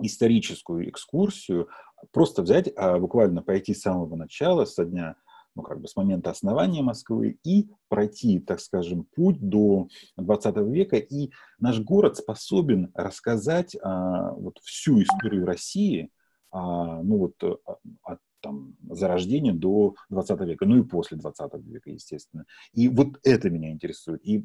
[0.00, 1.68] историческую экскурсию,
[2.10, 5.16] просто взять, а буквально пойти с самого начала, со дня,
[5.54, 10.96] ну, как бы с момента основания Москвы и пройти, так скажем, путь до 20 века.
[10.96, 16.10] И наш город способен рассказать а, вот всю историю России,
[16.50, 21.90] а, ну вот а, от там, зарождения до 20 века, ну и после 20 века,
[21.90, 22.44] естественно.
[22.72, 24.20] И вот это меня интересует.
[24.26, 24.44] И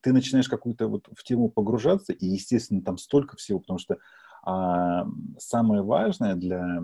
[0.00, 3.98] ты начинаешь какую-то вот в тему погружаться, и, естественно, там столько всего, потому что
[4.42, 5.06] а,
[5.38, 6.82] самое важное для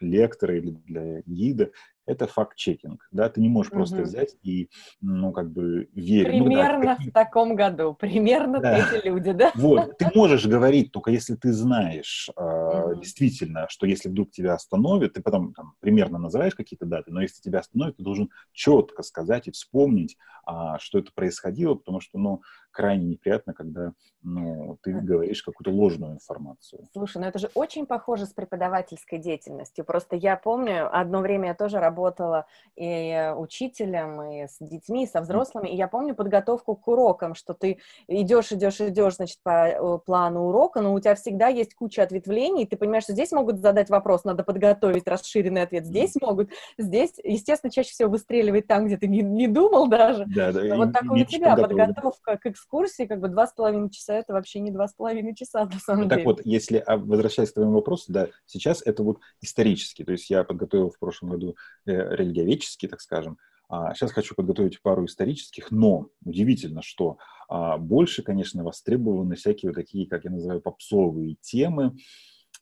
[0.00, 1.70] лектора или для гида
[2.06, 3.78] это факт-чекинг, да, ты не можешь угу.
[3.78, 6.28] просто взять и, ну, как бы верить.
[6.28, 8.78] Примерно ну, да, в таком году, примерно да.
[8.78, 9.52] эти люди, да?
[9.54, 13.00] Вот, ты можешь говорить, только если ты знаешь э, угу.
[13.00, 17.40] действительно, что если вдруг тебя остановят, ты потом там, примерно называешь какие-то даты, но если
[17.42, 20.16] тебя остановят, ты должен четко сказать и вспомнить,
[20.48, 22.42] э, что это происходило, потому что, ну,
[22.76, 26.86] крайне неприятно, когда ну, ты говоришь какую-то ложную информацию.
[26.92, 29.84] Слушай, ну это же очень похоже с преподавательской деятельностью.
[29.84, 35.22] Просто я помню, одно время я тоже работала и учителем, и с детьми, и со
[35.22, 39.98] взрослыми, и я помню подготовку к урокам, что ты идешь, идешь, идешь, значит, по э,
[40.04, 43.60] плану урока, но у тебя всегда есть куча ответвлений, и ты понимаешь, что здесь могут
[43.60, 48.98] задать вопрос, надо подготовить расширенный ответ, здесь могут, здесь, естественно, чаще всего выстреливает там, где
[48.98, 50.26] ты не, не думал даже.
[50.26, 50.76] Да, да.
[50.76, 52.65] Вот так у тебя подготовка к экскурсии,
[53.08, 56.04] как бы два с половиной часа это вообще не два с половиной часа, на самом
[56.04, 56.16] ну, деле.
[56.16, 60.30] Так вот, если, а, возвращаясь к твоему вопросу, да, сейчас это вот исторически, то есть
[60.30, 65.70] я подготовил в прошлом году э, религиоведческий, так скажем, а сейчас хочу подготовить пару исторических,
[65.70, 71.96] но удивительно, что а, больше, конечно, востребованы всякие вот такие, как я называю, попсовые темы,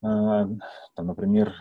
[0.03, 0.49] а,
[0.95, 1.55] там, например,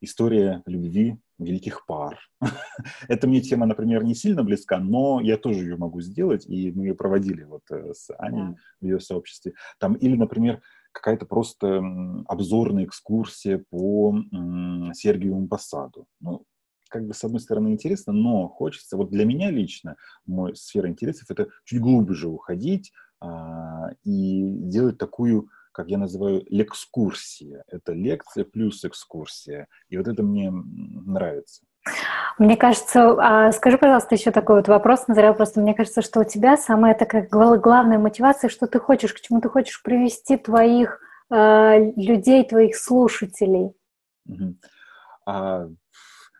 [0.00, 2.18] история любви великих пар.
[3.08, 6.86] Это мне тема, например, не сильно близка, но я тоже ее могу сделать, и мы
[6.86, 9.54] ее проводили вот э, с Аней в ее сообществе.
[9.78, 10.60] Там, или, например,
[10.92, 11.82] какая-то просто
[12.26, 14.16] обзорная экскурсия по
[14.94, 16.06] Сергиевому Посаду.
[16.20, 16.44] Ну,
[16.88, 21.30] как бы, с одной стороны, интересно, но хочется, вот для меня лично, мой сфера интересов,
[21.30, 27.62] это чуть глубже уходить а, и делать такую как я называю, лекскурсия.
[27.68, 29.68] Это лекция плюс экскурсия.
[29.88, 31.62] И вот это мне нравится.
[32.36, 35.60] Мне кажется, а скажи, пожалуйста, еще такой вот вопрос, назрел просто.
[35.60, 39.48] Мне кажется, что у тебя самая такая главная мотивация, что ты хочешь, к чему ты
[39.48, 40.98] хочешь привести твоих
[41.30, 43.70] э, людей, твоих слушателей?
[44.26, 44.56] Угу.
[45.26, 45.68] А,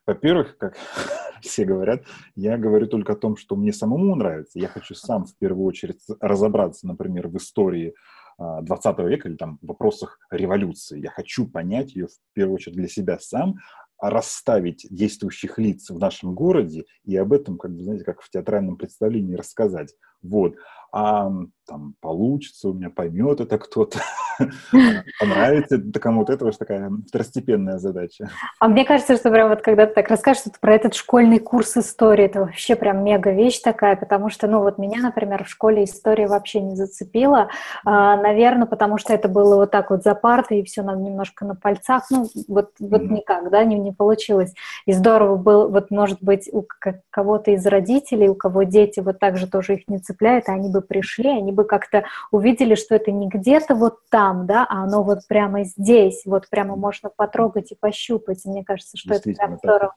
[0.05, 0.77] во-первых, как
[1.43, 2.03] все говорят,
[2.35, 4.59] я говорю только о том, что мне самому нравится.
[4.59, 7.95] Я хочу сам в первую очередь разобраться, например, в истории
[8.39, 11.01] 20 а, века или там в вопросах революции.
[11.01, 13.57] Я хочу понять ее в первую очередь для себя сам,
[14.01, 18.77] расставить действующих лиц в нашем городе и об этом, как бы, знаете, как в театральном
[18.77, 19.95] представлении рассказать.
[20.23, 20.55] Вот.
[20.93, 21.31] А
[21.69, 23.99] там получится у меня, поймет это кто-то,
[25.21, 28.31] понравится это кому-то, это уже такая второстепенная задача.
[28.59, 32.25] А мне кажется, что прям вот когда ты так расскажешь про этот школьный курс истории,
[32.25, 36.27] это вообще прям мега вещь такая, потому что, ну вот меня, например, в школе история
[36.27, 37.49] вообще не зацепила,
[37.85, 41.45] а, наверное, потому что это было вот так вот за партой, и все нам немножко
[41.45, 43.13] на пальцах, ну вот, вот mm-hmm.
[43.13, 44.55] никак, да, не, не получилось.
[44.87, 46.65] И здорово было, вот может быть, у
[47.11, 50.78] кого-то из родителей, у кого дети вот так же тоже их не цепляют, они бы
[50.83, 55.21] пришли, они бы как-то увидели, что это не где-то вот там, да, а оно вот
[55.29, 58.45] прямо здесь, вот прямо можно потрогать и пощупать.
[58.45, 59.95] И мне кажется, что это прям здорово.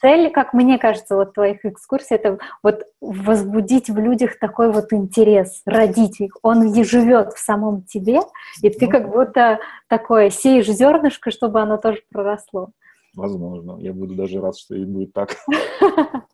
[0.00, 5.62] Цель, как мне кажется, вот твоих экскурсий, это вот возбудить в людях такой вот интерес,
[5.64, 6.36] родить их.
[6.42, 8.20] Он и живет в самом тебе,
[8.62, 12.70] и ты ну, как будто такое сеешь зернышко, чтобы оно тоже проросло.
[13.14, 13.78] Возможно.
[13.80, 15.36] Я буду даже рад, что и будет так.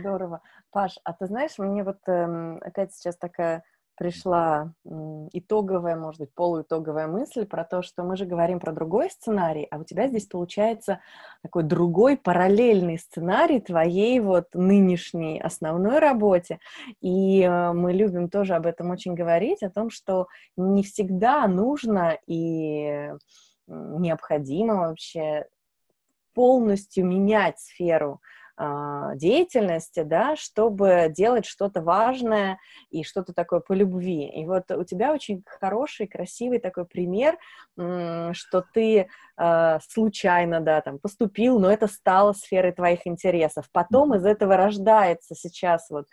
[0.00, 0.40] Здорово.
[0.72, 3.62] Паш, а ты знаешь, мне вот э, опять сейчас такая
[3.94, 4.72] пришла
[5.32, 9.76] итоговая, может быть, полуитоговая мысль про то, что мы же говорим про другой сценарий, а
[9.76, 11.00] у тебя здесь получается
[11.42, 16.58] такой другой параллельный сценарий твоей вот нынешней основной работе.
[17.02, 22.18] И э, мы любим тоже об этом очень говорить, о том, что не всегда нужно
[22.26, 23.12] и
[23.66, 25.46] необходимо вообще
[26.34, 28.20] полностью менять сферу
[29.16, 32.58] деятельности, да, чтобы делать что-то важное
[32.90, 34.28] и что-то такое по любви.
[34.28, 37.36] И вот у тебя очень хороший, красивый такой пример,
[37.74, 43.66] что ты э, случайно, да, там, поступил, но это стало сферой твоих интересов.
[43.72, 46.06] Потом из этого рождается сейчас вот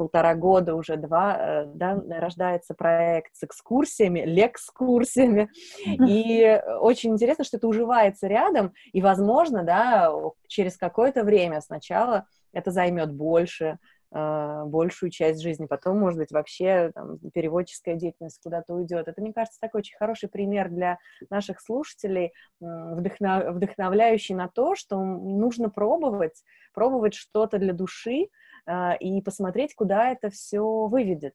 [0.00, 5.50] полтора года, уже два, э, да, рождается проект с экскурсиями, лекскурсиями,
[5.84, 10.10] и очень интересно, что это уживается рядом, и, возможно, да,
[10.48, 13.78] через какое-то время сначала это займет больше,
[14.12, 19.06] большую часть жизни, потом, может быть, вообще там, переводческая деятельность куда-то уйдет.
[19.06, 20.98] Это, мне кажется, такой очень хороший пример для
[21.30, 23.54] наших слушателей, вдохнов...
[23.54, 26.42] вдохновляющий на то, что нужно пробовать,
[26.72, 28.28] пробовать что-то для души,
[28.66, 31.34] а, и посмотреть, куда это все выведет.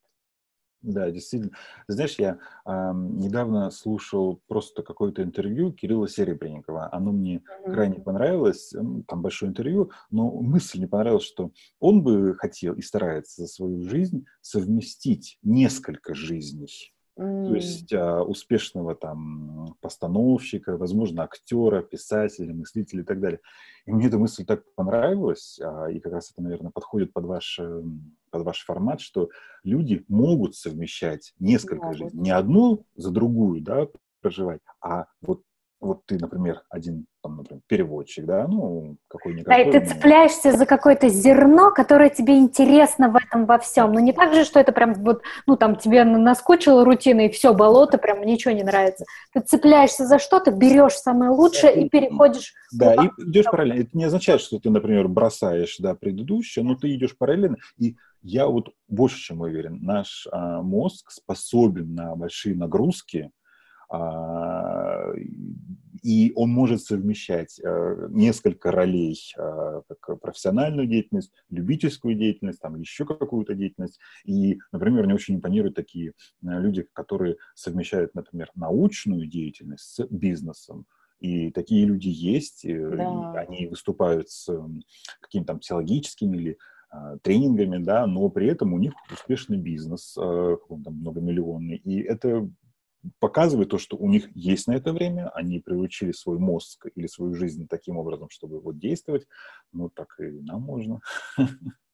[0.86, 1.54] Да, действительно.
[1.88, 6.90] Знаешь, я э, недавно слушал просто какое-то интервью Кирилла Серебренникова.
[6.94, 7.74] Оно мне mm-hmm.
[7.74, 8.72] крайне понравилось.
[9.08, 13.82] Там большое интервью, но мысль не понравилась, что он бы хотел и старается за свою
[13.82, 16.95] жизнь совместить несколько жизней.
[17.18, 17.48] Mm.
[17.48, 23.40] То есть а, успешного там постановщика, возможно, актера, писателя, мыслителя и так далее.
[23.86, 27.60] И мне эта мысль так понравилась, а, и как раз это, наверное, подходит под ваш,
[27.60, 29.30] эм, под ваш формат, что
[29.64, 33.88] люди могут совмещать несколько yeah, жизней, не одну за другую, да,
[34.22, 35.42] проживать, а вот
[35.82, 39.64] вот ты, например, один там, например, переводчик, да, ну, какой-никакой.
[39.64, 43.94] Да, и ты цепляешься за какое-то зерно, которое тебе интересно в этом во всем.
[43.94, 47.54] Но не так же, что это прям вот, ну, там, тебе наскучила рутина, и все,
[47.54, 49.06] болото, прям ничего не нравится.
[49.34, 52.54] Ты цепляешься за что-то, берешь самое лучшее и переходишь...
[52.72, 53.82] Да, и идешь параллельно.
[53.82, 58.48] Это не означает, что ты, например, бросаешь, да, предыдущее, но ты идешь параллельно, и я
[58.48, 63.32] вот больше чем уверен, наш а, мозг способен на большие нагрузки,
[66.06, 73.06] и он может совмещать э, несколько ролей, э, как профессиональную деятельность, любительскую деятельность, там еще
[73.06, 74.00] какую-то деятельность.
[74.24, 80.86] И, например, мне очень импонируют такие э, люди, которые совмещают, например, научную деятельность с бизнесом.
[81.22, 83.32] И такие люди есть, да.
[83.40, 84.48] они выступают с
[85.22, 86.58] какими-то там психологическими или
[87.24, 91.78] тренингами, да, но при этом у них успешный бизнес, какой-то многомиллионный.
[91.78, 92.48] И это
[93.20, 97.36] показывает то, что у них есть на это время, они приучили свой мозг или свою
[97.36, 99.28] жизнь таким образом, чтобы вот действовать,
[99.72, 101.00] ну так и нам можно.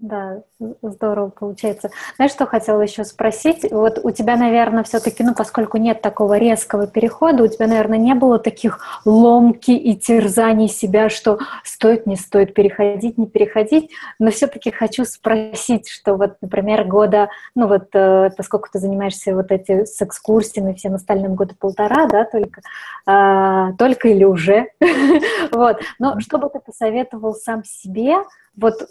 [0.00, 0.40] Да,
[0.80, 1.90] здорово получается.
[2.16, 3.70] Знаешь, что хотела еще спросить?
[3.70, 8.14] Вот у тебя, наверное, все-таки, ну, поскольку нет такого резкого перехода, у тебя, наверное, не
[8.14, 13.90] было таких ломки и терзаний себя, что стоит, не стоит переходить, не переходить.
[14.18, 19.52] Но все-таки хочу спросить, что вот, например, года, ну вот, э, поскольку ты занимаешься вот
[19.52, 22.62] эти с экскурсиями всем остальным года полтора, да, только,
[23.04, 24.68] а, только или уже,
[25.52, 25.78] вот.
[25.98, 28.16] Но что бы ты посоветовал сам себе,
[28.56, 28.88] вот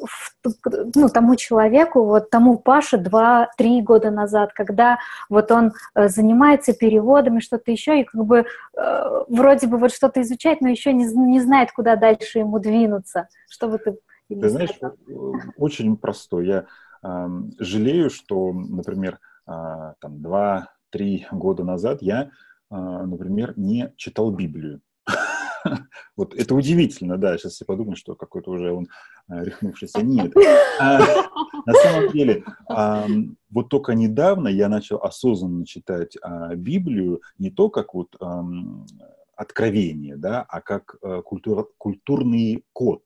[0.95, 4.99] ну, тому человеку, вот тому Паше 2-3 года назад, когда
[5.29, 8.45] вот он э, занимается переводами, что-то еще, и как бы
[8.77, 13.27] э, вроде бы вот что-то изучает, но еще не, не знает, куда дальше ему двинуться.
[13.49, 13.97] Что бы ты...
[14.29, 14.89] Ты знаешь, э,
[15.57, 16.47] очень простой.
[16.47, 16.65] Я
[17.03, 17.27] э,
[17.59, 20.15] жалею, что, например, э, там
[20.93, 24.81] 2-3 года назад я, э, например, не читал Библию.
[26.15, 28.87] Вот это удивительно, да, сейчас я подумаю, что какой-то уже он
[29.27, 30.01] а, рехнувшийся.
[30.01, 30.33] Нет.
[30.81, 30.99] А,
[31.65, 32.45] на самом деле,
[33.49, 38.15] вот только недавно я начал осознанно читать а, Библию не то как вот
[39.39, 43.03] откровение, да, а как а, культура, культурный код.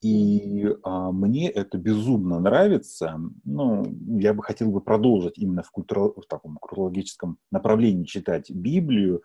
[0.00, 3.20] И а, мне это безумно нравится.
[3.44, 3.84] Ну,
[4.18, 9.22] я бы хотел бы продолжить именно в, культура, в таком культурологическом направлении читать Библию,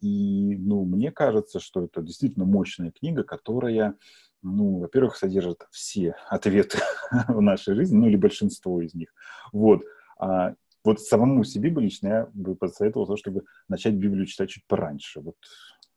[0.00, 3.96] и, ну, мне кажется, что это действительно мощная книга, которая,
[4.42, 6.78] ну, во-первых, содержит все ответы
[7.28, 9.12] в нашей жизни, ну, или большинство из них.
[9.52, 9.82] Вот.
[10.18, 14.66] А, вот самому себе бы лично я бы посоветовал то, чтобы начать Библию читать чуть
[14.66, 15.20] пораньше.
[15.20, 15.36] Вот,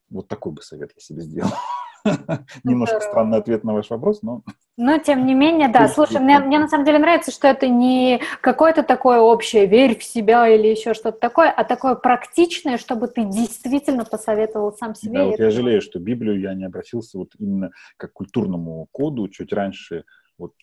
[0.09, 1.51] вот такой бы совет я себе сделал.
[2.63, 4.43] Немножко странный ответ на ваш вопрос, но...
[4.77, 5.87] Но, тем не менее, да.
[5.87, 10.03] Слушай, мне, мне на самом деле нравится, что это не какое-то такое общее «верь в
[10.03, 15.19] себя» или еще что-то такое, а такое практичное, чтобы ты действительно посоветовал сам себе.
[15.19, 19.27] Да, вот я жалею, что Библию я не обратился вот именно как к культурному коду
[19.27, 20.05] чуть раньше,
[20.37, 20.53] вот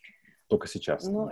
[0.49, 1.05] только сейчас.
[1.05, 1.31] Ну,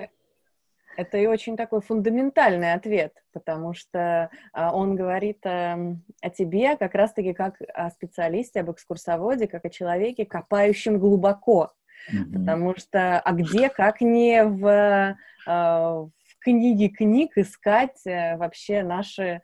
[0.97, 5.77] это и очень такой фундаментальный ответ, потому что а, он говорит а,
[6.21, 11.73] о тебе как раз-таки как о специалисте, об экскурсоводе, как о человеке, копающем глубоко.
[12.13, 12.33] Mm-hmm.
[12.33, 15.17] Потому что, а где, как не в,
[15.47, 19.43] а, в книге книг искать а, вообще наши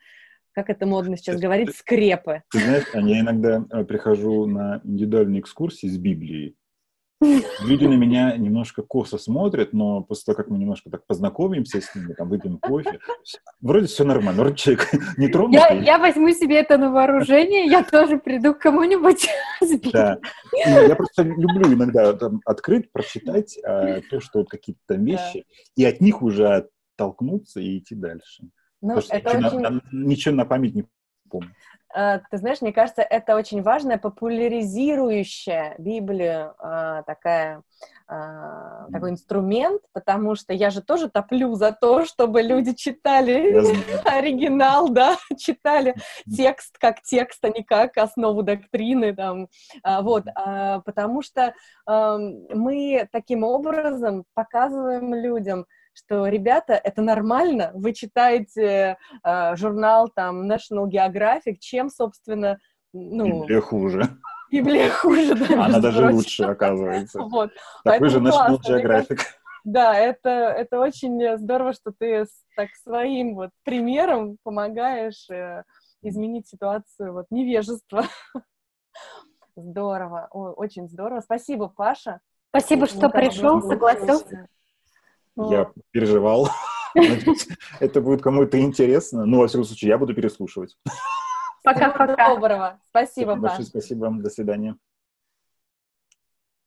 [0.52, 2.42] как это модно сейчас говорить, скрепы.
[2.50, 6.56] Ты знаешь, я иногда э, прихожу на индивидуальные экскурсии с Библией,
[7.22, 11.94] Люди на меня немножко косо смотрят, но после того, как мы немножко так познакомимся с
[11.94, 12.98] ними, там, выпьем кофе,
[13.60, 15.52] вроде все нормально, вроде человек не тронут.
[15.52, 19.28] Я, я возьму себе это на вооружение, я тоже приду к кому-нибудь
[19.92, 20.18] Да.
[20.66, 25.44] Ну, я просто люблю иногда там, открыть, прочитать а, то, что вот какие-то там вещи,
[25.46, 25.72] да.
[25.76, 26.66] и от них уже
[26.96, 28.44] оттолкнуться и идти дальше.
[28.80, 29.58] Ну, Потому это очень...
[29.58, 30.86] на, ничего на память не
[31.30, 31.50] помню.
[31.94, 37.62] Э, ты знаешь, мне кажется, это очень важная, популяризирующая Библию э, такая,
[38.08, 43.56] э, такой инструмент, потому что я же тоже топлю за то, чтобы люди читали
[44.04, 45.94] оригинал, да, читали
[46.34, 49.48] текст как текст, а не как основу доктрины, там,
[49.84, 50.24] вот,
[50.84, 51.54] потому что
[51.88, 60.50] эм, мы таким образом показываем людям, что, ребята, это нормально, вы читаете э, журнал там
[60.50, 62.58] National Geographic, чем, собственно,
[62.92, 63.42] ну...
[63.42, 64.02] Библия хуже.
[64.50, 65.64] Библия хуже, да.
[65.66, 66.16] Она даже прочим.
[66.16, 67.20] лучше, оказывается.
[67.20, 67.50] Вот.
[67.84, 69.20] Такой же National классно, Geographic.
[69.64, 72.26] Да, это, это очень здорово, что ты
[72.56, 75.64] так своим вот примером помогаешь э,
[76.02, 78.04] изменить ситуацию вот невежества.
[79.56, 81.20] Здорово, О, очень здорово.
[81.20, 82.20] Спасибо, Паша.
[82.48, 84.48] Спасибо, что пришел, согласился.
[85.36, 86.50] Я переживал.
[87.80, 89.24] Это будет кому-то интересно.
[89.24, 90.76] Ну, во всяком случае, я буду переслушивать.
[91.62, 92.34] Пока-пока.
[92.34, 92.80] Доброго.
[92.88, 94.10] Спасибо, Большое спасибо.
[94.10, 94.76] До свидания.